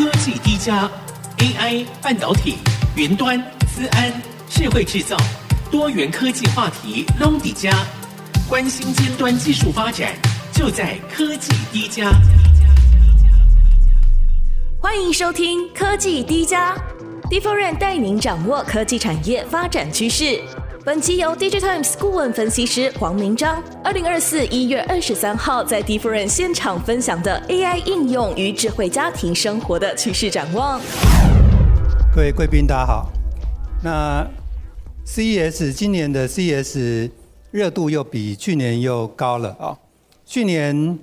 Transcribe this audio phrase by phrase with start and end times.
[0.00, 0.90] 科技 D 加
[1.36, 2.56] ，AI 半导体、
[2.96, 4.10] 云端、资安、
[4.48, 5.14] 智慧制造，
[5.70, 7.70] 多元科技话题拢底加，
[8.48, 10.14] 关心尖端技术发展，
[10.54, 12.10] 就在科技 D 加。
[14.80, 16.74] 欢迎收听科技 D 加
[17.30, 20.40] ，D4 带您掌握科技产业发展趋势。
[20.90, 30.80] 本期由 DigiTimes 顾问分析师黄明章，二零二四一月二十三号在 Different 现场分享的 AI 应用与智慧家庭生活的趋势展望。
[32.12, 33.12] 各位贵宾，大家好。
[33.84, 34.26] 那
[35.06, 37.08] CES 今年的 CES
[37.52, 39.78] 热度又比去年又高了啊！
[40.26, 40.98] 去年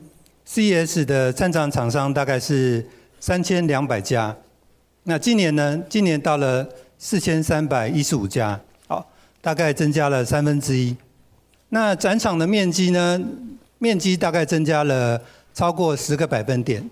[0.46, 2.86] CES 的参展厂商大概是
[3.22, 4.36] 三千两百家，
[5.04, 5.82] 那今年呢？
[5.88, 6.68] 今年到了
[6.98, 8.60] 四千三百一十五家。
[9.48, 10.94] 大概增加了三分之一，
[11.70, 13.18] 那展场的面积呢？
[13.78, 15.22] 面积大概增加了
[15.54, 16.84] 超过十个百分点。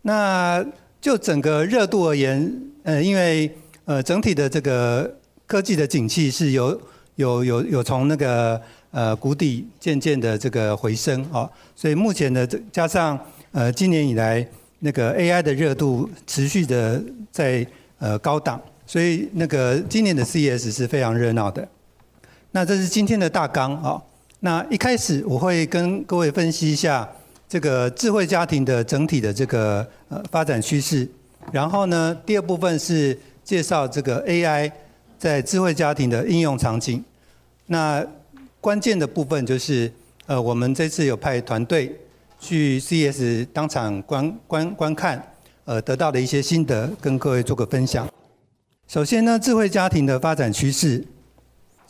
[0.00, 0.64] 那
[1.02, 2.50] 就整个热度而言，
[2.84, 6.80] 呃，因为呃整体的这个科技的景气是有
[7.16, 8.58] 有有有从那个
[8.90, 11.46] 呃谷底渐渐的这个回升啊，
[11.76, 17.66] 所以目前的加上呃今年以来那个 AI 的热度持续的在
[17.98, 21.68] 呃高档，所以那个今年的 CES 是非常热闹的。
[22.52, 24.00] 那这是今天的大纲啊。
[24.40, 27.08] 那一开始我会跟各位分析一下
[27.48, 31.08] 这个智慧家庭的整体的这个呃发展趋势。
[31.50, 34.70] 然后呢，第二部分是介绍这个 AI
[35.18, 37.02] 在智慧家庭的应用场景。
[37.66, 38.04] 那
[38.60, 39.90] 关键的部分就是
[40.26, 41.98] 呃，我们这次有派团队
[42.38, 45.20] 去 CS 当场观观观看，
[45.64, 48.08] 呃，得到的一些心得跟各位做个分享。
[48.88, 51.02] 首先呢，智慧家庭的发展趋势。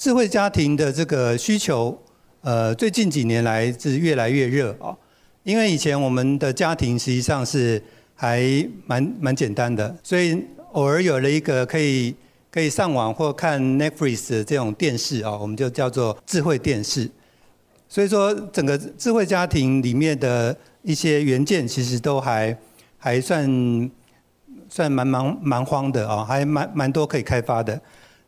[0.03, 1.97] 智慧家庭的这个需求，
[2.41, 4.93] 呃，最近几年来是越来越热啊。
[5.45, 7.81] 因为以前我们的家庭实际上是
[8.17, 8.43] 还
[8.85, 12.13] 蛮蛮简单的，所以偶尔有了一个可以
[12.51, 17.09] 可以上网或看 Netflix 的这种电视啊，我们就叫做智慧电视。
[17.89, 22.59] 所以说，整个智慧家庭里面的一些元件，其实都还
[22.99, 23.89] 还算
[24.69, 27.81] 算蛮蛮蛮荒的啊，还蛮蛮多可以开发的。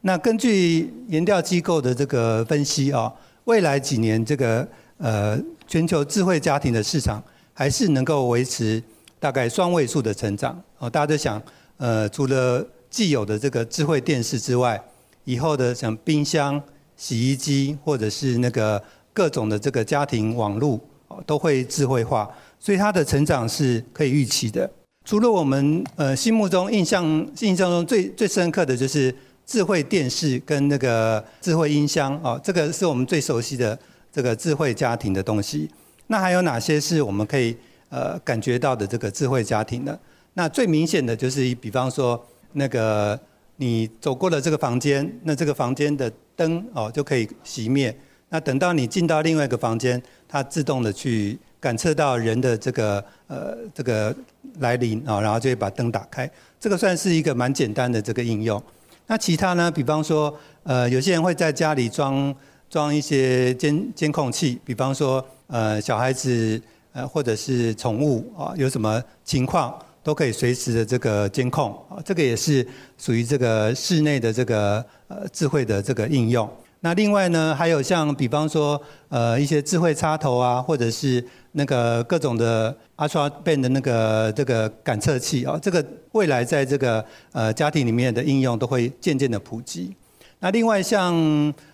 [0.07, 3.11] 那根据研调机构的这个分析啊，
[3.45, 4.67] 未来几年这个
[4.99, 7.23] 呃全球智慧家庭的市场
[7.55, 8.83] 还是能够维持
[9.19, 10.91] 大概双位数的成长哦。
[10.91, 11.43] 大家都想，
[11.79, 14.79] 呃，除了既有的这个智慧电视之外，
[15.25, 16.63] 以后的像冰箱、
[16.99, 18.83] 洗衣机或者是那个
[19.15, 20.79] 各种的这个家庭网络，
[21.25, 22.29] 都会智慧化，
[22.61, 24.71] 所以它的成长是可以预期的。
[25.07, 27.03] 除了我们呃心目中印象
[27.41, 29.15] 印象中最最深刻的就是。
[29.47, 33.79] 智慧电视跟那个智慧音箱哦，这个是我们最熟悉的
[34.13, 35.71] 这个智慧家庭的东西。
[36.07, 37.57] 那还有哪些是我们可以
[37.89, 39.99] 呃感觉到的这个智慧家庭呢？
[40.35, 42.23] 那最明显的就是，比方说
[42.53, 43.19] 那个
[43.57, 47.97] 你走过了这个房间，那这个房间的灯哦就可以熄灭。
[48.31, 54.15] 那等到你进到另外一个房间，它自动的去感测到人的这个呃这个
[54.59, 56.29] 来临啊，然后就会把灯打开。
[56.59, 58.61] 这个算是一个蛮简单的这个应用。
[59.07, 59.71] 那其他呢？
[59.71, 62.35] 比方说，呃，有些人会在家里装
[62.71, 66.61] 装一些监监控器，比方说，呃，小孩子
[66.93, 72.67] 呃或者是宠物啊，有什么情况都可以随时的这个监控啊，这个也是
[72.97, 76.51] 属于这个室内的这个呃智慧的这个应用。
[76.85, 78.79] 那另外呢，还有像比方说，
[79.09, 87.03] 呃，一些智慧插头啊，或者是那个各种的 Ultra Band 的那个这个感测器啊，这个未来在这个
[87.33, 89.95] 呃家庭里面的应用都会渐渐的普及。
[90.41, 91.15] 那另外像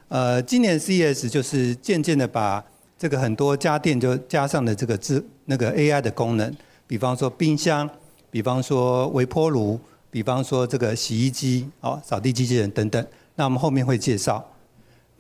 [0.07, 2.65] 呃今年 CES 就是渐渐的把
[2.97, 6.55] 这个很多家电就加上了这个智那个 AI 的功能，
[6.87, 7.91] 比方说冰箱，
[8.31, 13.05] 比方说微波炉，比方说这个洗衣机哦，扫地机器人等等。
[13.35, 14.47] 那我们后面会介绍。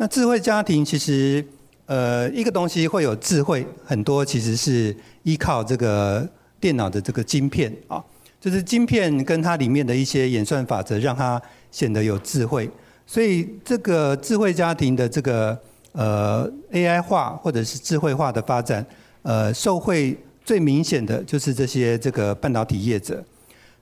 [0.00, 1.44] 那智慧家庭其实。
[1.87, 6.25] 呃，一个东西会有智慧，很多其实是依靠这个
[6.61, 8.00] 电脑的这个晶片啊，
[8.41, 11.43] 就是晶片跟它里面的一些演算法则，让它
[11.73, 12.70] 显得有智慧。
[13.08, 15.58] 所以这个智慧家庭的这个
[15.91, 18.87] 呃 AI 化或者是智慧化的发展，
[19.23, 23.20] 呃，受惠最明显的就是这些这个半导体业者。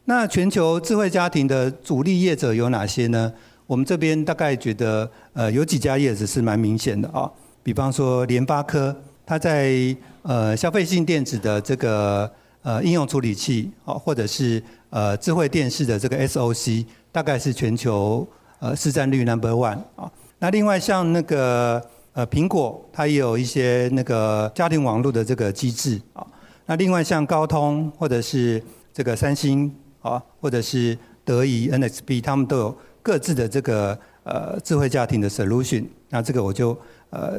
[0.06, 3.30] 那全球智慧家庭的主力业者有哪些呢？
[3.68, 7.30] 我们这边大概觉得呃有几家业者是蛮明显的啊。
[7.62, 12.30] 比方说，联发科，它在呃消费性电子的这个
[12.62, 18.26] 呃应用处理器，哦，或者是呃智慧电视的这个 SOC，大概是全球
[18.58, 20.10] 呃市占率 number one 啊。
[20.38, 21.84] 那另外像那个
[22.14, 26.26] 呃苹果，它也有一些那个家庭网络的这个机制啊。
[26.64, 28.62] 那另外像高通或者是
[28.94, 29.70] 这个三星
[30.00, 35.82] 啊，或者是德仪 NXP，他们都有各自的这个呃智慧家庭的 solution。
[36.10, 36.78] 那这个我就
[37.08, 37.38] 呃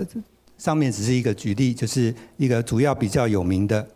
[0.58, 3.88] 上面只是一个举例，就是一个主要比较有名的。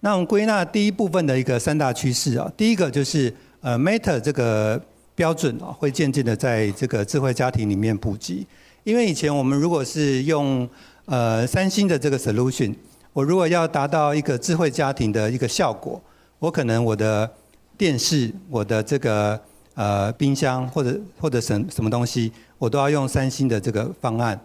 [0.00, 4.80] 那我们归纳第一部分的一个三大趋势啊，第一个就是呃 Matter 这个
[5.14, 8.44] 标准啊，会渐渐的在这个智慧家庭里面普及。
[8.82, 10.68] 因为以前我们如果是用
[11.04, 12.74] 呃三星的这个 solution，
[13.12, 16.02] 我如果要达到一个智慧家庭的一个效果，
[16.40, 17.30] 我可能我的
[17.76, 19.40] 电视、我的这个
[19.78, 24.38] 呃冰箱或者或者什什么东西，我都要用三星的这个方案。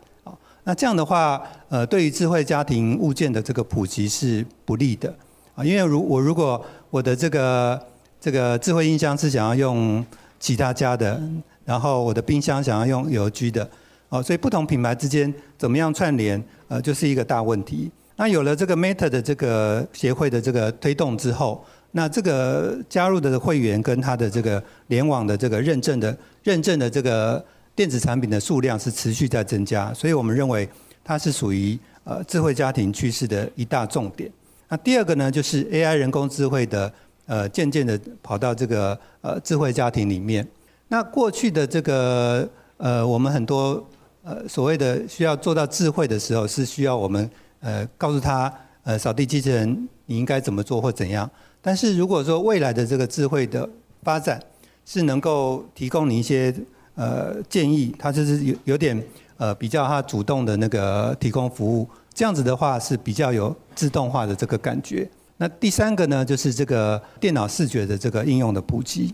[0.64, 5.14] 那这样的话，呃，对于智慧家庭物件的这个普及是不利的
[5.56, 7.82] 啊，因为如我如果我的这个
[8.22, 10.06] 这个智慧音箱是想要用
[10.40, 11.20] 其他家的，
[11.66, 13.68] 然后我的冰箱想要用 LG 的，
[14.10, 17.92] 哦，所以不同品牌之间怎么样串联，呃，就是一个大问题。
[18.16, 27.44] 那有了这个 Matter 的这个协会的这个推动之后，那这个加入的会员跟他的这个联网的这个认证的认证的这个。
[27.76, 30.70] 电子产品的数量是持续在增加，所以我们认为
[31.04, 34.32] 它是属于呃智慧家庭趋势的一大重点。
[34.70, 36.94] 那第二个呢，就是 AI 人工智慧的
[37.26, 40.48] 呃渐渐的跑到这个呃智慧家庭里面。
[40.88, 42.48] 那过去的这个
[42.78, 43.84] 呃我们很多
[44.22, 47.28] 呃所谓的需要做到智慧的时候，是需要我们
[47.60, 48.54] 呃告诉他
[48.84, 51.28] 呃扫地机器人你应该怎么做或怎样。
[51.64, 53.68] 但是如果说未来的这个智慧的
[54.04, 54.40] 发展
[54.86, 56.54] 是能够提供你一些。
[56.96, 58.96] 呃，建议它就是有有点
[59.38, 65.10] 呃比较它主动的那个提供服务，这样子的话是比较有自动化的这个感觉。
[65.38, 69.12] 那第三个呢，就是这个电脑视觉的这个应用的普及。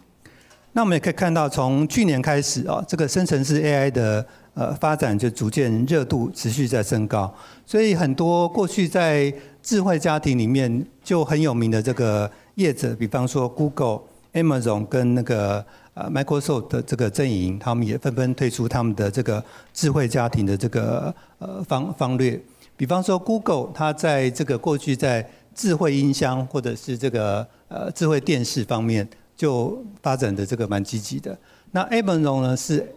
[0.73, 4.27] 那我们也可以看到，从去年开始啊，这个生成式 AI 的
[4.59, 7.33] 呃发展就逐渐热度持续在升高，
[7.65, 9.33] 所以很多过去在
[9.63, 14.01] 智慧家庭里面就很有名的这个业者，比方说 Google、
[14.33, 15.65] Amazon 跟那个。
[15.95, 22.39] 呃，Microsoft 的这个阵营，他们也纷纷推出他们的这个智慧家庭的这个呃方方略。
[22.77, 31.37] 比方说，Google 它在这个过去在智慧音箱或者是这个呃智慧电视方面就发展的这个蛮积极的。
[31.71, 32.87] 那 Amazon 呢是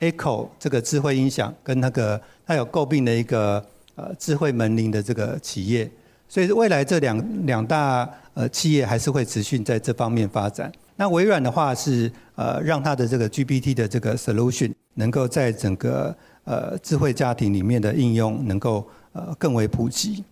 [0.00, 3.64] Echo 这个智慧音响跟那个它有诟病的一个
[3.94, 5.90] 呃智慧门铃的这个企业，
[6.28, 10.70] 所以未来这两两大呃企业还是会持续在这方面发展。
[10.96, 16.14] 那微软的话是呃，让它的这个 GPT 的这个 solution 能够在整个
[16.44, 20.22] 呃智慧家庭里面的应用能够呃更为普及。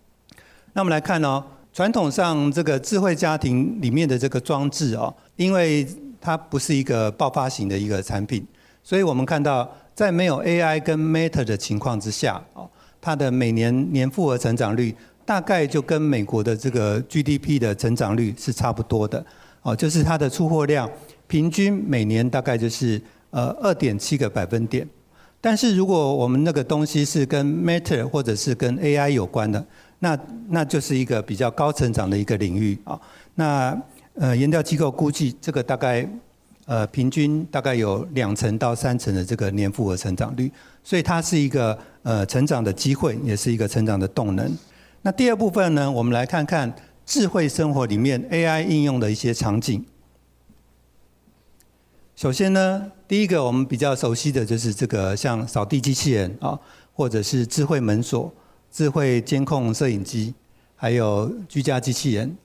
[0.71, 1.43] 那我们来看哦，
[1.73, 5.85] 传统上这个智慧家庭里面的这个装置哦，因为
[6.21, 8.45] 它不是一个爆发型的一个产品，
[8.83, 12.69] 所以我们看到在没有 AI 跟 Meta 的情况之下哦，
[12.99, 14.93] 它的每年年复合成长率
[15.25, 19.25] 大概就跟美国的这个 GDP 的成长率是差不多的。
[19.61, 20.89] 哦，就是它的出货量
[21.25, 24.85] 平均每年大概就是呃二点七个百分点，
[25.39, 29.65] 但是如果我们那个东西是跟 Meta 或者是跟 AI 有关的，
[29.99, 30.19] 那
[30.49, 32.99] 那就是一个比较高成长的一个领域啊。
[33.35, 33.81] 那
[34.15, 36.05] 呃研调机构估计这个大概
[36.65, 40.51] 呃平均大概有两成到三成的这个年复合成长率，
[40.83, 44.51] 所以它是一个呃成长的机会，也是一个成长的动能。
[45.01, 46.73] 那第二部分呢，我们来看看。
[47.05, 49.85] 智慧生活里面 AI 应用的一些场景。
[52.15, 56.57] 首先呢，第一个我们比较熟悉的就是这个像扫地机器人啊，
[56.93, 58.33] 或者是智慧门锁、
[58.71, 60.33] 智慧监控摄影机，
[60.77, 62.37] 还有居家机器人。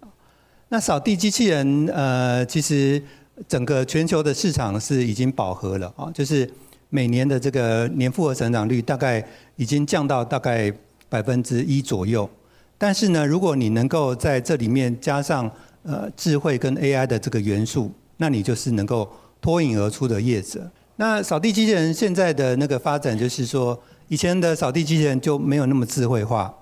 [0.71, 3.01] 那扫地机器人呃，其实
[3.47, 6.51] 整个全球的市场是已经饱和了啊，就是
[6.89, 9.25] 每年的这个年复合成长率大概
[9.57, 10.73] 已经降到大概
[11.09, 12.29] 百分之一左右。
[12.77, 15.51] 但是呢，如果你能够在这里面加上
[15.83, 19.09] 呃智慧跟 AI 的这个元素，那你就是能够
[19.41, 20.69] 脱颖而出的业者。
[20.97, 26.53] 那扫地机器人现在的那个发展，就是说以前的扫地机器人就没有那么智慧化，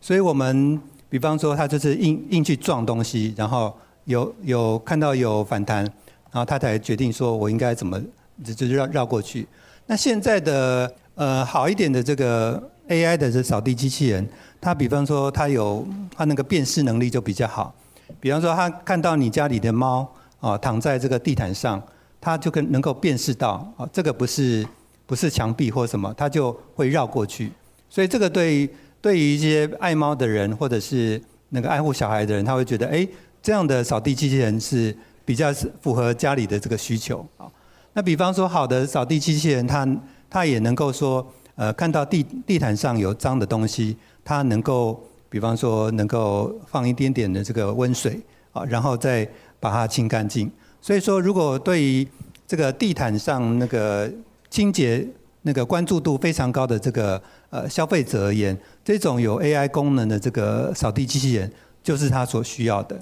[0.00, 3.74] 所以我们比方说它就是硬硬去撞东西，然后
[4.04, 5.86] 有有看到有反弹，
[6.32, 8.00] 然后他才决定说我应该怎么
[8.44, 9.46] 就就绕绕过去。
[9.86, 14.28] 那现在的呃好一点的这个 AI 的这扫地机器人。
[14.58, 17.72] 它比方说，它有它那个辨识能力就比较好。
[18.18, 21.80] 比方说，他看到你家里的猫啊躺在这个地毯上，
[22.20, 24.66] 它就跟能够辨识到啊，这个不是
[25.04, 27.52] 不是墙壁或什么，它就会绕过去。
[27.88, 28.68] 所以这个对
[29.00, 33.06] 对于一些爱猫的人或者是那个爱护小孩的人，他会觉得哎，
[33.42, 37.46] 这样的扫地机器人是比较是符合家里的这个需求啊。
[37.92, 39.86] 那比方说，好的扫地机器人，它
[40.30, 43.94] 它也能够说，呃，看到地地毯上有脏的东西。
[44.24, 48.20] 它能够，比方说，能够放一点点的这个温水
[48.52, 49.28] 啊，然后再
[49.60, 50.50] 把它清干净。
[50.80, 52.06] 所以说，如果对于
[52.46, 54.10] 这个地毯上那个
[54.50, 55.06] 清洁
[55.42, 61.50] 那个关注度非常高的这个呃消费者而言，这种有 AI 功能的这个扫地机器人
[61.82, 63.00] 就是他所需要的。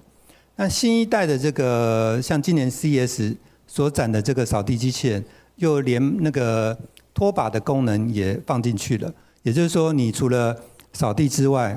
[0.56, 3.34] 那新一代的这个像今年 CES
[3.66, 5.24] 所展的这个扫地机器人，
[5.56, 6.78] 又连那个
[7.12, 9.12] 拖把的功能也放进去了。
[9.42, 10.56] 也就是说，你除了
[10.92, 11.76] 扫地之外，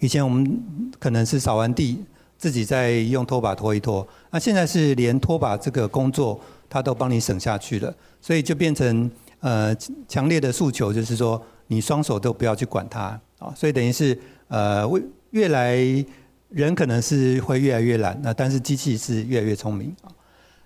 [0.00, 0.60] 以前我们
[0.98, 2.04] 可能是扫完地
[2.36, 9.72] 自己再用拖把拖一拖，那现在是连拖把这个工作它都帮你省下去了，所以就变成呃
[10.08, 14.84] 强烈的诉求，就是说你双手都不要去管它啊，所以等于是呃
[15.30, 16.04] 越来。
[16.48, 20.10] 人可能是会越来越懒，那但是机器是越来越聪明啊。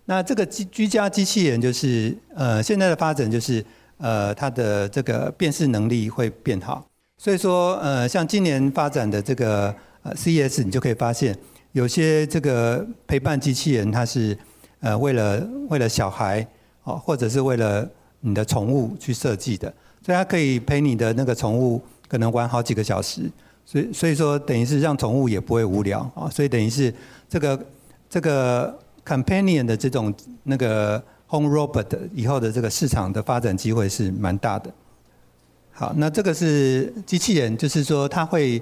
[0.05, 3.65] 那这个居居家机器人就是呃现在的发展就是
[3.99, 6.85] 呃它的这个辨识能力会变好，
[7.17, 11.37] 所以说呃像今年发展的这个呃 CES 你就可以发现
[11.73, 14.37] 有些这个陪伴机器人它是
[14.81, 16.47] 呃为了为了小孩
[16.83, 17.89] 哦或者是为了
[18.21, 19.73] 你的宠物去设计的，
[20.05, 23.31] 所以它可以陪你的那个宠物可能玩好几个小时。
[23.65, 26.29] 所以，所以说，等于是让宠物也不会无聊啊。
[26.29, 26.93] 所以，等于是
[27.29, 27.67] 这个
[28.09, 30.13] 这个 companion 的这种
[30.43, 34.71] 那个 home robot 以后的这个市场的发展机会是蛮大的。
[35.73, 38.61] 好，那这个是机器人，就是说它会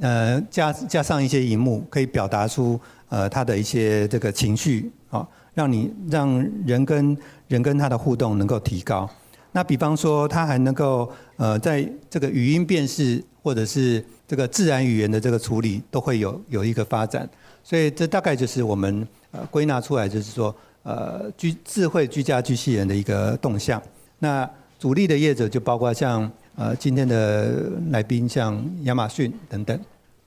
[0.00, 7.16] 呃加加上一些荧幕，可以表达出呃它的一些这个情绪啊，让你让人跟
[7.48, 9.08] 人跟它的互动能够提高。
[9.50, 17.28] 那比方说，它还能够呃在这个语音辨识或者是这个自然语言的这个处理都会有有一个发展，
[17.62, 23.82] 所以这大概就是我们呃归纳出来，就是说呃居智慧居家机器人的一个动向。
[24.20, 24.48] 那
[24.78, 29.78] 主力的业者就包括像呃今天的来宾，像亚马逊等等。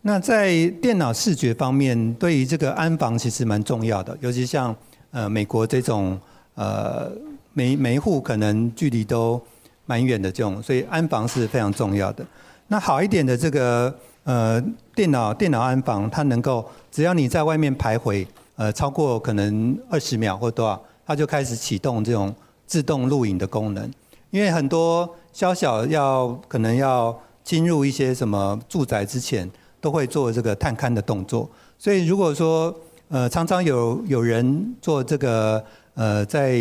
[0.03, 4.75] 那在电脑视觉方面，对于这个安防其实蛮重要的，尤其像
[5.09, 6.15] 呃美国这种
[6.53, 7.11] 呃
[7.53, 9.41] 每每一户可能距离都
[9.87, 12.23] 蛮远的这种，所以安防是非常重要的。
[12.67, 14.59] 那好一点的这个呃
[14.95, 22.33] 电脑电脑安防，它能够只要你在外面徘徊，呃超过可能二十秒或多少，它就开始启动这种
[22.65, 23.91] 自动录影的功能。
[24.31, 31.47] 因为很多小小要可能要进入一些什么住宅之前，都会做这个探勘的动作。
[31.77, 32.75] 所以如果说
[33.09, 36.55] 呃常常有有人做这个呃在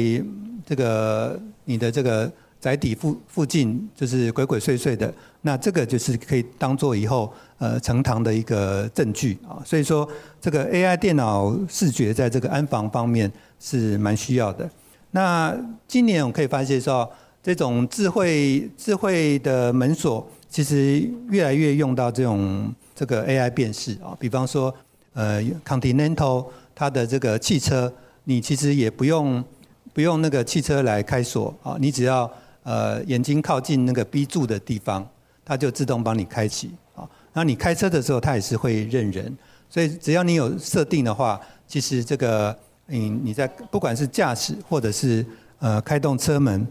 [0.67, 2.31] 这个你的这个。
[2.61, 5.13] 宅邸附附近就是鬼鬼祟祟的，
[5.47, 9.61] 那这个就是可以当做以后呃呈堂的一个证据啊。
[9.63, 10.09] 所以说
[10.41, 14.69] 这个 AI 电脑视觉在这个安防方面是蛮需要的。
[15.11, 15.55] 那
[15.87, 17.07] 今年我们可以发现说，
[17.43, 24.17] 这种智慧智慧的门锁其实越来越用到这种这个 AI 辨识啊。
[24.19, 24.75] 比方说
[25.13, 27.93] 呃 Continental 它的这个汽车，
[28.25, 29.45] 你其实也不用
[29.93, 32.31] 不用那个汽车来开锁啊，你只要
[32.65, 35.07] 呃，眼睛靠近那个 B 柱的地方，
[35.45, 37.09] 它就自动帮你开启啊。
[37.33, 39.37] 那你开车的时候，它也是会认人，
[39.69, 45.25] 所以只要你有设定的话，其实这个嗯，你在不管是驾驶或者是
[45.59, 46.67] 呃开动车门，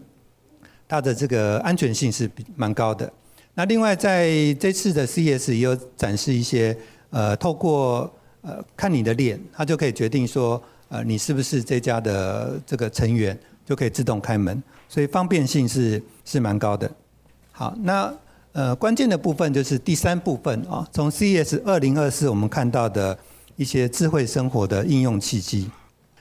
[0.88, 3.12] 它的这个安全性是比蛮高的。
[3.56, 6.76] 那另外在这次的 CES 也有展示一些
[7.10, 8.12] 呃，透过
[8.42, 14.62] 呃看你的脸，它就可以决定说呃你是不是这家的这个成员，就可以自动开门。
[14.88, 16.90] 所以方便性是是蛮高的。
[17.52, 18.14] 好，那
[18.54, 23.18] 呃关键的部分就是第三部分啊，从 CES 二零二四我们看到的
[23.56, 25.70] 一些智慧生活的应用契机。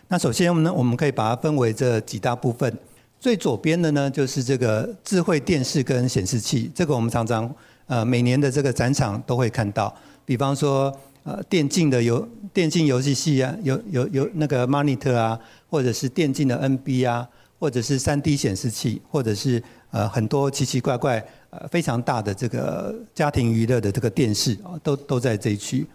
[0.09, 2.77] 那首先呢，我们可以把它分为这几大部分。
[3.21, 7.55] 最左边的呢，就是这个智慧电视跟显示器，这个我们常常
[7.87, 9.95] 呃每年的这个展场都会看到。
[10.25, 10.93] 比方说
[11.25, 17.29] 呃电竞的游电竞游戏系啊，有有有那个 monitor 啊，或者是电竞的 NB 啊。
[17.61, 19.63] 或者是三 D 显示器，或者是
[19.93, 25.87] 呃很多奇奇怪怪呃非常大的这个家庭娱乐的这个电视啊，都都在这一区。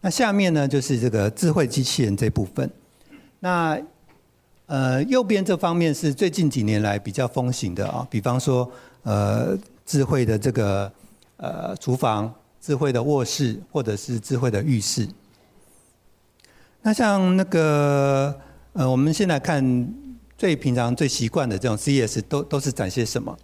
[0.00, 2.70] 那下面呢，就是这个智慧机器人这部分。
[3.40, 3.76] 那
[4.66, 8.70] 呃右边这方面是最近几年来比较风行的啊，比方说
[9.02, 10.92] 呃智慧的这个
[11.38, 15.08] 呃厨房、智慧的卧室，或者是智慧的浴室。
[16.82, 18.34] 那像那个
[18.72, 19.92] 呃我们先来看。
[20.38, 23.34] 最平常、最习惯的这种 CES 都都是展些什么？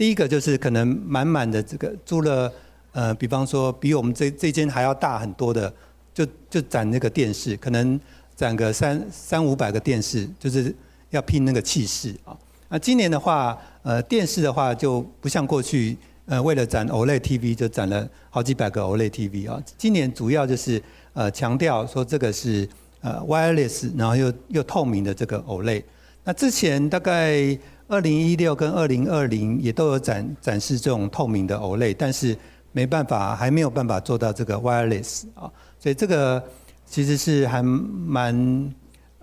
[0.00, 2.50] 第一个就是可能满满的这个租了，
[2.92, 5.70] 呃，比方说比我们这这间还要大很多的，
[6.14, 8.00] 就就展那个电视，可能
[8.34, 10.74] 展个三三五百个电视，就是
[11.10, 12.34] 要拼那个气势啊。
[12.70, 19.62] 那今年的话，呃，电视的话就不像过去，呃，为了展 OLED TV 就展了好几百个 OLED TV 啊。
[19.76, 22.66] 今年主要就是呃强调说这个是
[23.02, 25.82] 呃 wireless，然后又又透明的这个 OLED。
[26.24, 27.58] 那之前大概
[27.90, 32.36] 二零一六跟二零二零也都有展展示这种透明的 OLED，但是
[32.70, 36.40] 没办法，还没有办法做到这个 wireless 啊，所以这个
[36.86, 38.72] 其实是还蛮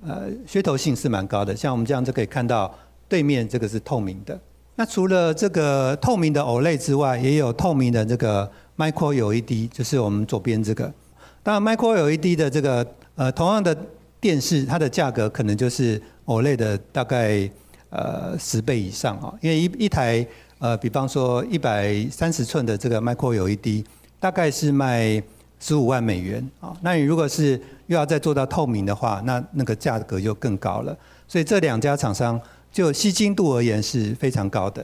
[0.06, 1.56] 呃噱头性是蛮高的。
[1.56, 4.38] 像我们这样就可以看到对面这个是透明的。
[4.76, 10.94] 那除了这个透明的 OLED 之外，也有透明的这个 Micro LED，就是我们左边这个。
[11.42, 13.76] 当然 Micro LED 的这个呃同样的
[14.20, 17.50] 电视，它的价格可能就是 OLED 的大概
[17.90, 20.26] 呃十倍以上啊，因为一一台。
[20.60, 23.86] 呃，比方说一百三十寸的这个 Micro LED，
[24.20, 25.22] 大概是卖
[25.60, 26.76] 十五万美元啊。
[26.82, 27.52] 那你如果是
[27.86, 30.98] 又要再做到透明的话，那那个价格就更高了。
[31.28, 32.42] 所以这两家厂商
[32.72, 34.84] 就吸睛度而言是非常高的。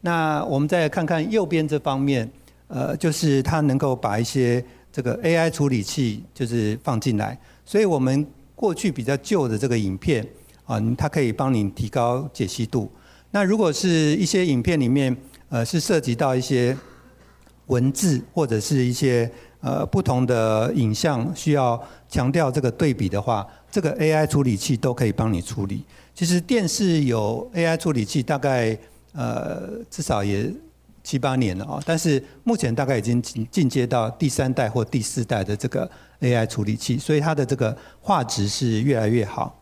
[0.00, 2.26] 那我们再看看右边这方面，
[2.68, 8.26] 呃，就是它能够把一些这个 AI 处理器就是放进来，所以我们
[8.56, 10.26] 过去比较旧的这个影片
[10.70, 12.88] 啊，它可以帮你提高解析度。
[13.32, 15.16] 那如果是一些影片里面，
[15.48, 16.76] 呃，是涉及到一些
[17.66, 19.28] 文字或者是一些
[19.60, 25.84] 呃不同的影像，需要强调这个对比的话，这个 AI 处理器都可以帮你处理。
[26.14, 28.78] 其实电视有 AI 处理器，大概
[29.12, 30.52] 呃至少也
[31.02, 39.59] 七八年了啊，但是目前大概已经进进阶到第三代或第四代的这个 AI 处理器，所以它的这个画质是越来越好。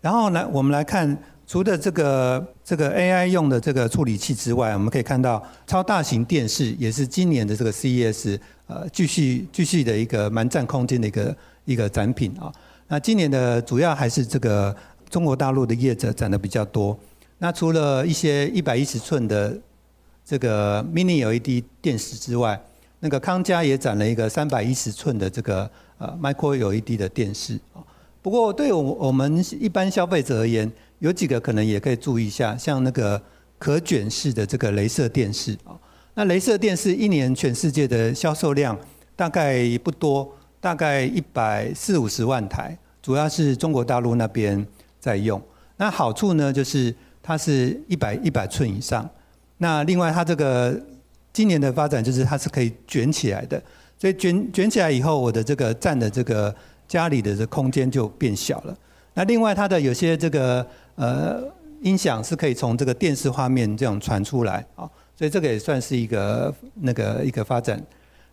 [0.00, 1.16] 然后呢，我们来看。
[1.50, 12.52] 除了这个这个 AI 用的这个处理器之外，我们可以看到超大型电视也是今年的这个 CES 呃继续继续的一个蛮占空间的一个一个展品啊。
[12.86, 14.76] 那今年的主要还是这个
[15.08, 16.94] 中国大陆的业者展的比较多。
[17.38, 19.58] 那除了一些一百一十寸的
[20.26, 22.60] 这个 Mini LED 电视之外，
[23.00, 27.80] 那个康佳也展了一个三百一十寸的这个呃 Micro LED 的电视啊。
[28.28, 33.18] 不过对我我们一般消费者而言，有几个可能也可以注意一下，像那个
[33.58, 35.72] 可卷式的这个镭射电视啊，
[36.12, 38.78] 那镭射电视一年全世界的销售量
[39.16, 44.62] 大概不多，大概一百四五十万台，主要是中国大陆那边
[45.00, 45.40] 在用。
[45.78, 49.08] 那好处呢，就是它是一百一百寸以上。
[49.56, 50.78] 那另外它这个
[51.32, 53.58] 今年的发展就是它是可以卷起来的，
[53.96, 56.54] 所以卷卷起来以后，我的这个占的这个
[56.88, 58.76] 家里的这空间就变小了。
[59.14, 60.66] 那另外它的有些这个。
[61.00, 61.40] 呃，
[61.82, 64.82] 音响是可以从这个电视画面这样传出来啊，
[65.16, 67.80] 所以这个也算是一个那个一个发展。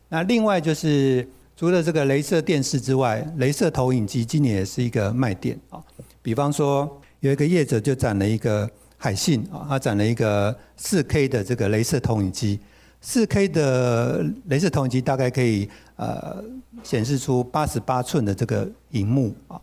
[0.09, 5.79] 那另外就是除了这个镭射电视之外，镭射投影机今年也是一个卖点啊。
[6.23, 12.59] 比方说有一个业者就展了一个海信啊，他展了一个四 K 的这个镭射投影机，
[13.07, 16.43] 四 K 的雷射投影机大概可以呃
[16.83, 19.61] 显示出八十八寸的这个荧幕啊。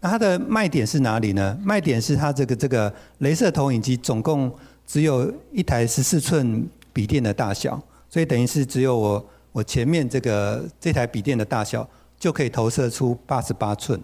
[0.00, 1.58] 那它的卖点是哪里呢？
[1.60, 4.48] 卖点是它这个这个雷射投影机总共
[4.86, 14.00] 只有一台十四寸笔电的大小，所以等于是只有我我前面这个这台笔电的大小就可以投射出八十八寸。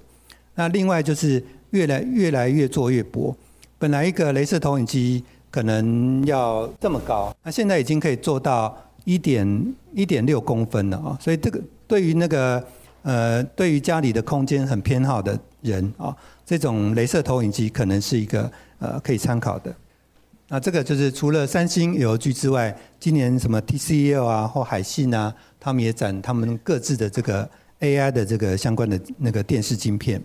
[0.57, 3.37] 那另外就是越来越来越做越薄，
[3.79, 11.19] 本来一个雷射投影机可能要这么高，那现在已经可以做到一点一点六公分了啊！
[11.21, 12.65] 所以这个对于那个
[13.03, 15.39] 呃对于家里的空间很偏好的。
[15.63, 19.71] 人啊，这种镭射投影机可能是一个呃可以参考的。
[20.49, 27.47] 那这个就是除了三星、LG 之外，今年什么 TCL 啊或海信啊，他们也展他们各自的这个
[27.81, 30.23] AI 的这个相关的那个电视晶片。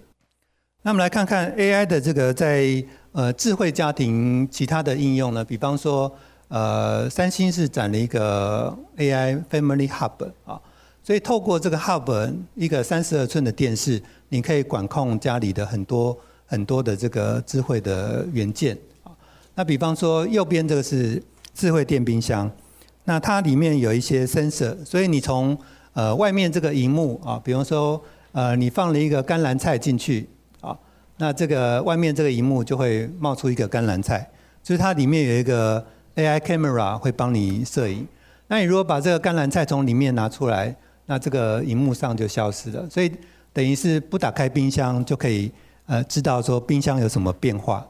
[0.86, 2.64] 那我们来看看 AI 的这个在
[3.12, 6.16] 呃智慧家庭其他的应用呢，比方说
[6.48, 10.62] 呃三星是展了一个 AI Family Hub 啊。
[11.04, 19.10] 所以透过这个 hub 一个三十二寸的电视，你可以管控家里的很多很多的这个智慧的元件啊。
[19.56, 21.20] 那比方说右边这个是
[21.56, 22.48] 智慧电冰箱，
[23.06, 25.58] 那它里面有一些 sensor，所以你从
[25.94, 28.00] 呃外面这个荧幕啊，比方说
[28.34, 30.28] 呃你放了一个甘蓝菜进去，
[31.18, 34.30] 那这个外面这个荧幕就会冒出一个甘蓝菜，
[34.62, 38.06] 就是它里面有一个 AI camera 会帮你摄影。
[38.48, 40.76] 那你如果把这个甘蓝菜从里面拿出来，
[41.06, 43.12] 那这个荧幕上就消失了，所以
[43.54, 45.52] 等于是不打开冰箱就可以
[45.86, 47.86] 呃知道说冰箱有什么变化。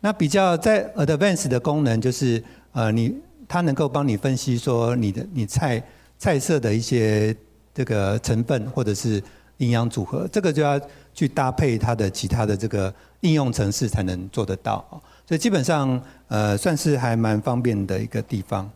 [0.00, 3.14] 那比较在 advanced 的功能就是呃你
[3.46, 5.82] 它能够帮你分析说你的你菜
[6.18, 7.36] 菜色的一些
[7.74, 9.22] 这个成分或者是
[9.58, 10.80] 营养组合，这个就要
[11.14, 14.84] 去搭配它的其他的这个应用程式才能做得到。
[15.26, 18.68] 所以基本上呃算是还蛮方便的一个地方。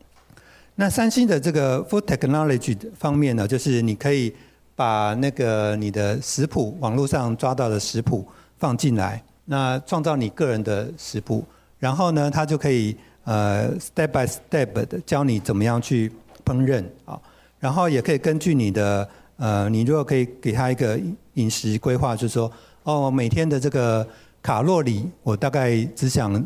[0.77, 4.35] 那三星的这个 Food Technology 方面呢，就是你可以
[4.77, 8.27] 把那个你的食谱网络上抓到的食谱
[8.59, 11.45] 放进来，那创造你个人的食谱，
[11.79, 16.11] 然后呢，它就可以呃 step by step 的教你怎么样去
[16.45, 17.21] 烹饪啊，
[17.61, 20.99] 然后也可以根据你的呃，你如果可以给他一个
[21.35, 22.51] 饮食规划，就是说
[22.83, 24.07] 哦，每天的这个
[24.43, 26.45] 卡路里我大概只想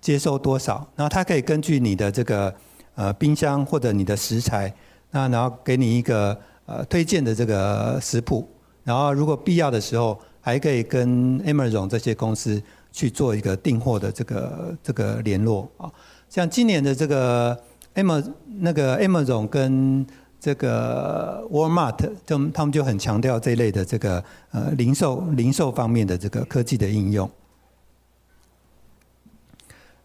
[0.00, 2.54] 接受多少，然后它可以根据你的这个
[2.94, 4.72] 呃冰箱或者你的食材，
[5.10, 6.38] 那然后给你一个。
[6.66, 8.48] 呃，推荐的这个食谱，
[8.84, 15.90] 然后如果必要的时候，还可以跟 Amazon 这些公司去做一个订货的这个这个联络啊。
[16.28, 17.60] 像今年的这个
[17.96, 20.06] Amazon 那个 Amazon 跟
[20.40, 27.30] 这个 Walmart，就他们就很强调这一类的这个呃零售零售方面的这个科技的应用。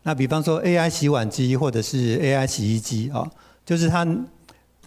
[0.04, 3.32] 那比方说 AI 洗碗机或者是 AI 洗衣机啊，
[3.66, 4.06] 就是它。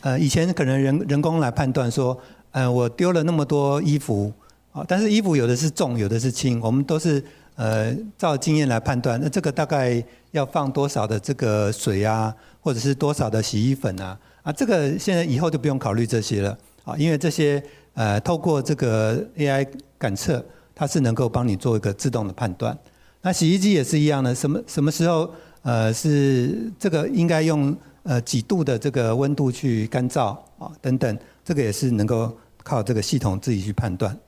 [0.00, 2.16] 呃，以前可能人人工来判断说，
[2.52, 4.32] 呃，我丢了那么多衣服，
[4.70, 7.20] 啊，但是衣服有的是重，有的是轻，我们都是
[7.56, 14.16] 呃照经验来判断，那这个大概要放多少的这个水啊，或者是多少的洗衣粉啊，
[14.48, 20.42] 啊，这个现在以后就不用考虑这些了，啊，因为这些呃透过这个 AI 感测，
[20.74, 22.76] 它是能够帮你做一个自动的判断。
[23.20, 25.30] 那洗衣机也是一样的，什么什么时候
[25.61, 27.76] 呃是这个应该用？
[28.04, 34.18] 呃，几度的这个温度去干燥啊，等等，这个也是能够靠这个系统自己去判断。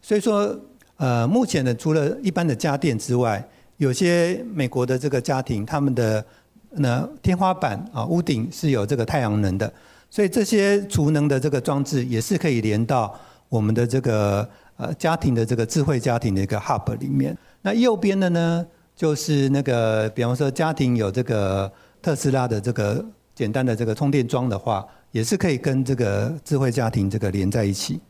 [0.00, 0.58] 所以说，
[0.96, 6.24] 呃，目前的除了一般的家电之外，有些美国的这个家庭，他们的
[6.70, 9.72] 那天花板啊，屋顶是有这个太阳能的，
[10.10, 17.36] 所以这些储能的这个装置也是可以连到我们的这个呃家庭的这个智慧家庭的一个 hub 里面。
[17.62, 23.04] 那右边的呢，就是那个比方说家庭有这个特斯拉的这个。
[23.38, 28.00] 简单的这个充电桩的话，也是可以跟这个智慧家庭这个连在一起。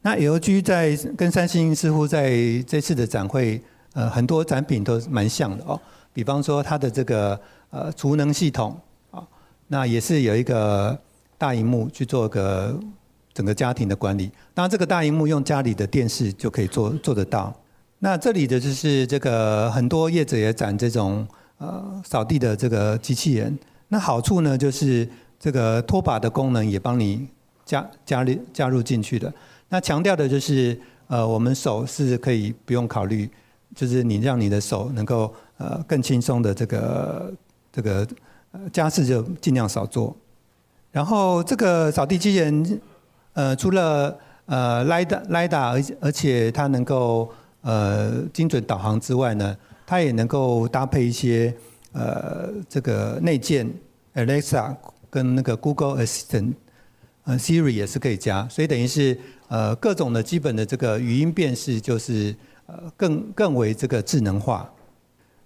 [0.00, 2.30] 那 LG 在跟三星似乎在
[2.64, 3.60] 这次的展会，
[3.94, 5.80] 呃，很多展品都蛮像的哦。
[6.14, 8.74] 比方说它的这个呃储能系统
[9.10, 9.22] 啊，
[9.66, 10.98] 那也是有一个
[11.36, 12.80] 大荧幕去做个
[13.34, 14.30] 整个家庭的管理。
[14.54, 17.54] 当然这个大荧幕用家里的电视就可以做做得到。
[17.98, 21.26] 那这里的就是这个很多业者也展这种
[21.58, 23.58] 呃扫地的这个机器人。
[23.88, 27.26] 那好处呢，就是这个拖把的功能也帮你
[27.64, 29.32] 加加入加入进去的。
[29.68, 33.28] 那强调的就是，呃，我们手是可以不用考虑，
[33.74, 37.32] 就是你让你的手能够呃更轻松的这个
[37.72, 38.06] 这个
[38.52, 40.16] 呃家事就尽量少做。
[40.92, 42.80] 然后这个扫地机器人，
[43.32, 47.30] 呃，除了呃 LiDAR LiDAR 而而且它能够
[47.62, 49.56] 呃精准导航之外呢，
[49.86, 51.54] 它也能够搭配一些。
[51.96, 53.72] 呃，这个内建
[54.16, 54.74] Alexa
[55.08, 56.54] 跟那个 Google Assistant，
[57.22, 62.34] 呃，Siri 也是可以加，所以等于是呃各种的基本的这个语音辨识，就是
[62.66, 64.70] 呃更更为这个智能化。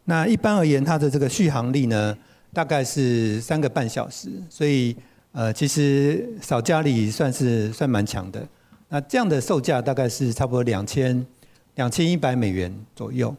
[0.05, 2.17] 那一般而言，它的这个续航力呢，
[2.53, 4.97] 大概是三个半小时，所以
[5.33, 8.47] 呃其实扫家里算是算蛮强的。
[8.89, 11.27] 那这样的售价大概是差不多两千
[11.75, 13.35] 两千一百美元左右，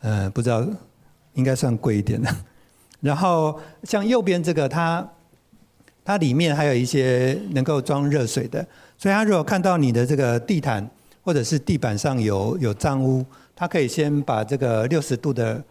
[0.00, 0.66] 呃，不知道。
[1.34, 2.28] 应该算贵一点的，
[3.00, 5.08] 然后像右边这个，它
[6.04, 10.84] 它里面还有一些能够装热水的，所以它如果看到你的这个地毯
[11.28, 13.22] 或者是地板上有有脏污，
[13.54, 15.62] 它可以先把这个六十度的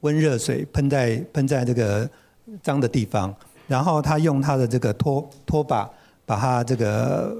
[0.00, 2.06] 温热水喷在喷在这个
[2.62, 3.34] 脏的地方，
[3.66, 5.90] 然后它用它的这个拖拖把
[6.26, 7.34] 把它这个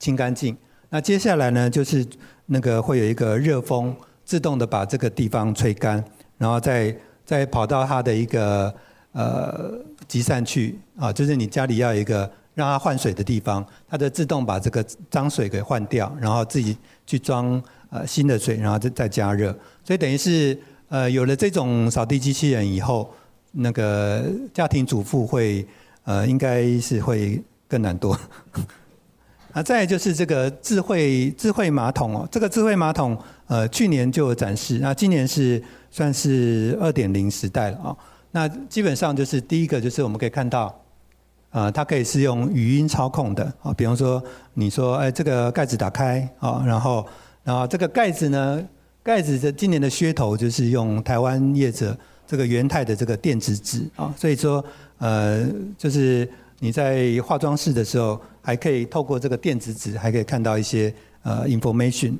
[0.00, 0.56] 清干净。
[0.88, 2.04] 那接下来呢，就是
[2.46, 6.04] 那个会有一个热风自动的把这个地方吹干。
[6.38, 6.92] 然后再
[7.24, 8.74] 再跑到它的一个
[9.12, 12.28] 呃集散区啊，就是你家里要一个
[12.60, 19.50] 让它换水的地方，它就自动把这个脏水给换掉，然后自己去装呃新的水，然后再再加热。
[19.82, 20.56] 所以等于是
[20.88, 23.10] 呃有了这种扫地机器人以后，
[23.52, 25.66] 那个家庭主妇会
[26.04, 28.14] 呃应该是会更懒惰。
[29.52, 35.62] 啊，再就是这个智慧智慧马桶哦，这个智慧马桶呃去年就有展示，那今年是。
[35.92, 37.96] 算是二点零时代了啊。
[38.30, 40.72] 那基本上就是第一个，就是我们可以看到，
[41.50, 43.72] 啊，它可以是用语音操控的啊。
[43.72, 44.22] 比方说，
[44.54, 47.06] 你说，哎，这个盖子打开啊，然后，
[47.44, 48.62] 然后这个盖子呢，
[49.02, 54.14] 盖子的今年的噱头就是用台湾业者这个元太的这个电子纸啊。
[54.16, 54.64] 所以说，
[54.98, 62.14] 呃，就是你在化妆室的时候，还可以透过这个电子纸，还可以看到一些呃 information。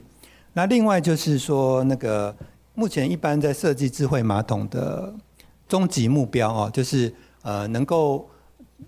[0.53, 2.35] 那另外就是说那个。
[2.73, 5.13] 目前一般在设计智慧马桶的
[5.69, 7.13] 终极目标哦，就是
[7.43, 8.27] 呃能够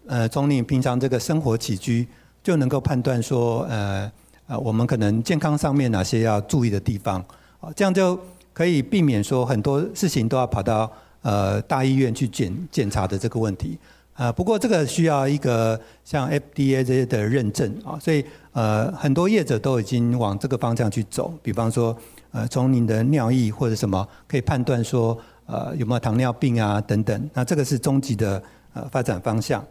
[0.07, 2.07] 呃从你平常这个生活起居
[2.42, 4.11] 就能够判断说呃
[4.46, 7.24] 呃，我们可能健康上面哪些要注意的地方，
[7.61, 8.18] 啊，这样就
[8.52, 10.90] 可以避免说很多事情都要跑到
[11.22, 13.78] 呃大医院去检检查的这个问题。
[14.14, 21.96] 啊，不过这个需要一个像 FDA 这些的认证啊，所以呃很多业者都已经往这个方向去走，比方说
[22.31, 28.42] 呃从你的尿液或者什么可以判断说呃有没有糖尿病啊等等，那这个是终极的
[28.74, 29.64] 呃发展方向。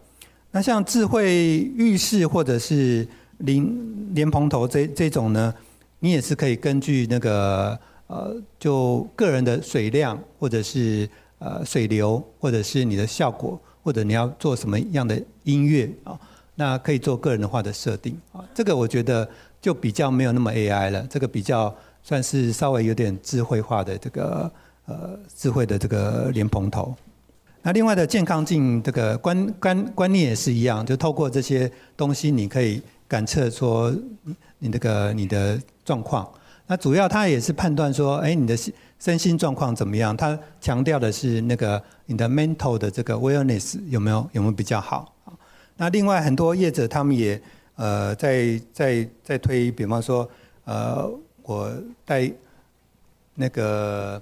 [0.52, 3.04] 那像智慧浴室或者是
[3.38, 5.52] 莲莲蓬头这这种呢，
[5.98, 11.08] 你也是可以根据那个呃就个人的水量或者是
[11.40, 13.60] 呃水流或者是你的效果。
[13.84, 16.16] 或者你要做什么样的音乐啊？
[16.54, 18.38] 那可以做个人化的设定啊。
[18.54, 19.28] 这个我觉得
[19.60, 24.48] 就比较没有那么 AI 了，这个比较算是稍微有点智慧化的这个
[24.86, 26.94] 呃智慧的这个莲蓬头。
[27.62, 33.94] 那另外的健康镜这个观观观念也是一样，就透过这些东西，你可以感测说
[34.58, 36.28] 你这个你的状况。
[36.66, 38.56] 那主要它也是判断说，哎，你的
[38.98, 40.16] 身心状况怎么样？
[40.16, 45.14] 它强调的是那个你的 mental 的这个 awareness 有没有有没有比较好？
[45.76, 47.40] 那另外很多业者他们也
[47.76, 50.28] 呃在在在推，比方说
[50.64, 51.08] 呃
[51.42, 51.70] 我
[52.04, 52.30] 带
[53.34, 54.20] 那个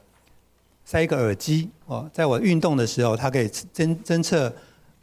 [0.91, 4.53] 塞一个耳机哦，在我运动的时候，它可以侦侦测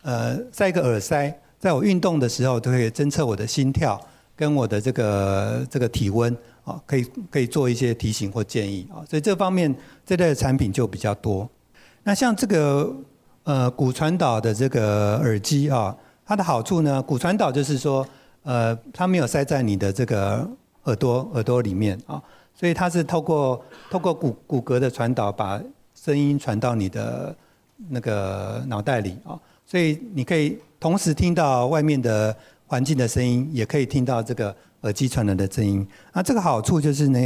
[0.01, 3.97] 呃塞一个耳塞，在我运动的时候都可以侦测我的心跳
[4.35, 6.35] 跟我的这个这个体温。
[6.65, 9.73] 啊，可以可以做一些提醒或建议啊，所以这方面
[10.05, 11.49] 这类的产品就比较多。
[12.03, 12.93] 那像这个
[13.43, 15.95] 呃骨传导的这个耳机啊，
[16.25, 18.05] 它的好处呢，骨传导就是说
[18.43, 20.45] 呃它没有塞在你的这个
[20.83, 22.21] 耳朵耳朵里面啊，
[22.53, 25.61] 所以它是透过透过骨骨骼的传导，把
[26.05, 27.35] 声音传到你的
[27.89, 32.35] 那个脑袋里啊，所以你可以同时听到外面的
[32.67, 34.55] 环境的声音，也可以听到这个。
[34.81, 37.19] 耳机传来的声音，那这个好处就是呢，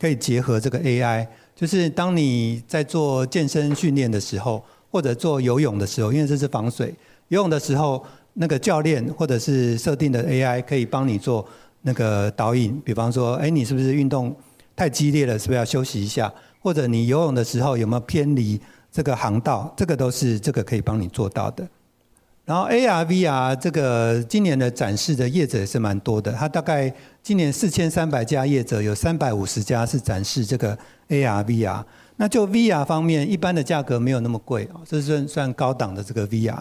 [0.00, 6.94] 可以结合这个 AI，就是当你在做健身训练的时候，或者做游泳的时候，因为这是防水，
[7.26, 8.02] 游泳的时候，
[8.34, 11.44] 那个教练或者是设定的 AI 可以帮你做
[11.82, 14.34] 那个导引，比方说，哎，你是不是运动
[14.76, 16.32] 太激烈了，是不是要休息一下？
[16.62, 19.72] 或者你游泳的时候有没有偏离这个航道？
[19.76, 21.66] 这个都是这个可以帮你做到的。
[22.44, 30.76] 然后 AR、VR 这个今年的展示的业者也是蛮多的，它大概今年四千三百家业者，有三百五十家是展示这个
[31.08, 31.84] AR、VR。
[32.16, 36.58] 那就 VR 方面，一般的价格没有那么贵啊，这是算算高档的这个 VR。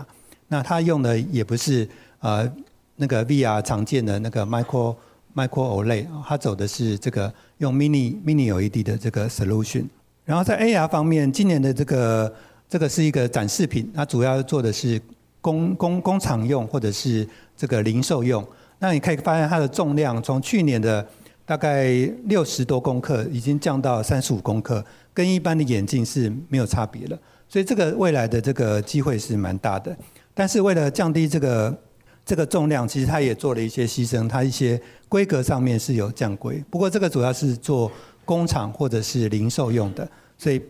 [0.47, 1.87] 那它用的也不是
[2.19, 2.49] 呃
[2.95, 4.95] 那个 VR 常见的那个 Micro
[5.35, 9.85] Micro OLED，它走的是这个用 Mini Mini LED 的这个 solution。
[10.25, 12.33] 然后在 AR 方面，今年的这个
[12.69, 15.01] 这个是一个展示品，它主要做的是。
[15.43, 21.03] 工工工厂用或者是这个零售用，那你可以发现它的重量从去年的
[21.47, 21.87] 大概
[22.25, 27.17] 六十多公克，已经降到三十五公克，跟一般的眼镜是没有差别了。
[27.49, 29.97] 所以这个未来的这个机会是蛮大的。
[30.35, 31.75] 但是为了降低这个
[32.25, 34.79] 这个重量，其实它也做了一些牺牲，它一些
[35.09, 36.63] 规格上面是有降规。
[36.69, 37.91] 不过这个主要是做
[38.23, 40.07] 工厂或者是零售用的，
[40.37, 40.61] 所以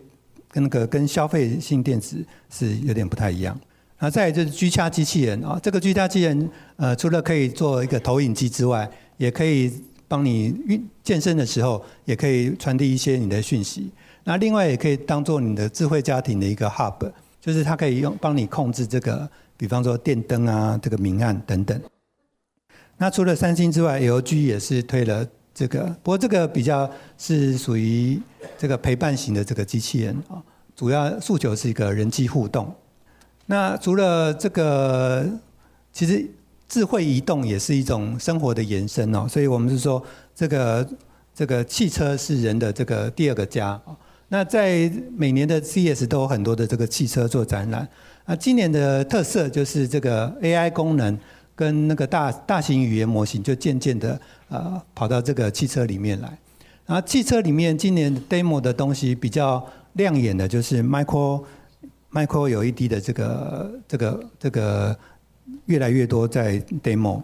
[0.50, 3.58] 跟那个跟消费性电子是有点不太一样。
[3.98, 9.72] 那再就是居家机器人啊，这个居家机器人呃，除了可以做一个投影机之外，也可以
[10.08, 13.92] 帮你运健身的时候，也可以传递一些你的讯息。
[14.24, 17.10] 那另外也可以当做你的智慧家庭的一个 hub，
[17.40, 19.30] 就是它可以用帮你控制这个，
[19.62, 21.80] 比方说电灯啊，这个明暗等等。
[22.96, 28.20] 那除了三星之外，LG 也是推了这个，不过这个比较是属于
[28.58, 30.42] 这个陪伴型的这个机器人啊，
[30.74, 32.74] 主要诉求是一个人机互动。
[33.46, 35.30] 那除了这个，
[35.92, 36.28] 其实
[36.68, 40.88] 智慧移动也是一种生活的延伸哦，所以我们是说，这个
[41.32, 43.80] 这个汽车是人的这个第二个家。
[44.32, 47.86] 那在每年的 CES 都有很多的这个汽车做展览。
[48.24, 51.18] 那今年的特色就是这个 AI 功能
[51.54, 54.18] 跟那个大大型语言模型就渐渐的
[54.48, 56.38] 呃跑到这个汽车里面来。
[56.86, 61.44] 然后汽车里面今年 demo 的东西比较亮眼的就是 Micro。
[62.10, 64.94] Micro LED 的这个这个这个
[65.64, 67.22] 越来越多在 demo，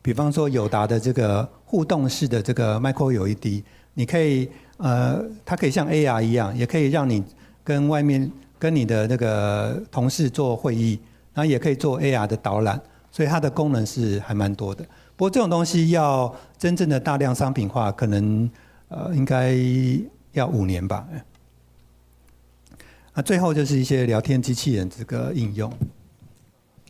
[0.00, 4.48] 比方说友达的这个互动式的这个 Micro LED，你可以
[4.78, 7.22] 呃，它可以像 AR 一样，也可以让你
[7.62, 10.98] 跟外面跟你的那个同事做会议，
[11.32, 12.80] 然后也可以做 AR 的导览，
[13.12, 14.84] 所以它的功能是还蛮多的。
[15.16, 18.50] 不过这种东西要真正的大量商品化，可能
[18.88, 19.54] 呃应该
[20.32, 21.06] 要五年吧。
[23.14, 25.72] 那最后就是一些聊天机器人这个应用，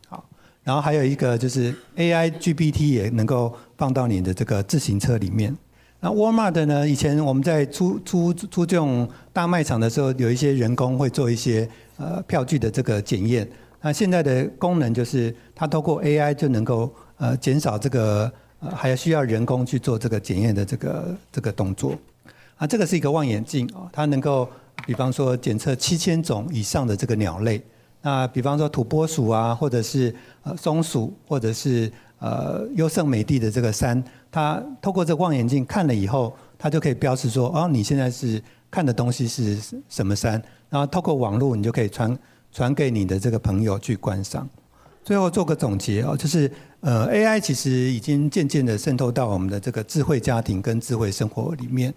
[0.08, 0.24] 好，
[0.62, 5.54] 然后还有一个就是 AI GPT 也能够放到你的这个自行车里面。
[6.04, 6.86] 那 Walmart 呢？
[6.86, 13.48] 以前我们在出出出这种大卖场的时候，有一些人工会做一些呃票据的这个检验。
[13.80, 21.94] 那现在的功能就是，它透过 AI 就能够呃减少这个呃还需要人工去做这个检验的这个这个动作。
[22.58, 24.46] 啊，这个是一个望远镜哦，它能够
[24.84, 27.58] 比方说检测七千种以上的这个鸟类。
[28.02, 34.04] 那比方说土拨鼠啊，或者是呃松鼠，或者是呃优胜美地的这个山。
[34.34, 39.56] 它透过这望远镜看了以后，它就可以标示说：哦，你现在是看的东西是
[39.88, 40.42] 什么山？
[40.68, 42.18] 然后透过网络，你就可以传
[42.50, 44.48] 传给你的这个朋友去观赏。
[45.04, 51.94] 最后做个总结哦，就是呃，AI 其实已经渐渐的渗透到我们的这个智慧家庭跟智慧生活里面。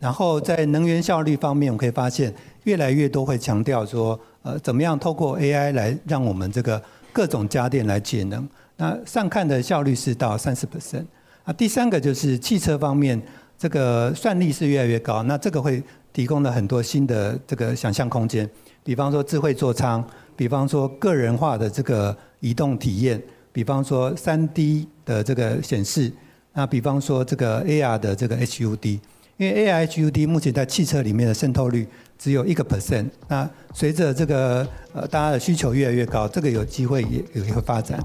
[0.00, 8.48] 然后在能源效率方面，我们可以发现越来越多会强调说，呃，怎么样透过 AI 来让我们这个各种家电来节能。
[8.76, 11.04] 那上看的效率是到三十 percent。
[11.48, 13.18] 那第三个就是汽车方面，
[13.56, 15.82] 这个算力是越来越高，那这个会
[16.12, 18.46] 提供了很多新的这个想象空间，
[18.84, 20.06] 比方说智慧座舱，
[20.36, 23.18] 比方说个人化的这个移动体验，
[23.50, 26.12] 比方说三 D 的这个显示，
[26.52, 29.00] 那比方说这个 AR 的这个 HUD，
[29.38, 37.98] 因为 AR HUD 目前在汽车里面的渗透率只有一个 percent，那随着这个呃大家的需求越来越高，这个有机会也有一个发展。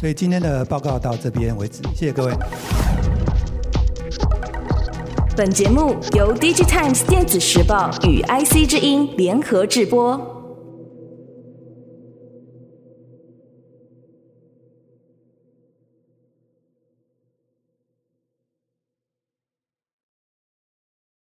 [0.00, 2.32] 所以今天的报告到这边为止，谢谢各位。
[5.36, 10.35] 本节目由 DigiTimes 电子时报与 IC 之音联合制播。